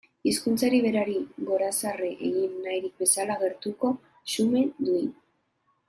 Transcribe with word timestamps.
Hizkuntzari 0.29 0.77
berari 0.85 1.17
gorazarre 1.49 2.09
egin 2.29 2.57
nahirik 2.65 3.05
bezala, 3.05 3.37
gertuko, 3.45 3.93
xume, 4.35 4.65
duin. 4.89 5.15